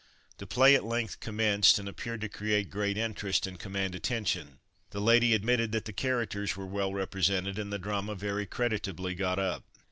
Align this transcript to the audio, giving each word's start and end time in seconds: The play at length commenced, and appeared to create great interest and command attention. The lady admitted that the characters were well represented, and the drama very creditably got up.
The 0.39 0.47
play 0.47 0.73
at 0.73 0.83
length 0.83 1.19
commenced, 1.19 1.77
and 1.77 1.87
appeared 1.87 2.21
to 2.21 2.27
create 2.27 2.71
great 2.71 2.97
interest 2.97 3.45
and 3.45 3.59
command 3.59 3.93
attention. 3.93 4.57
The 4.89 4.99
lady 4.99 5.35
admitted 5.35 5.71
that 5.73 5.85
the 5.85 5.93
characters 5.93 6.57
were 6.57 6.65
well 6.65 6.91
represented, 6.91 7.59
and 7.59 7.71
the 7.71 7.77
drama 7.77 8.15
very 8.15 8.47
creditably 8.47 9.13
got 9.13 9.37
up. 9.37 9.63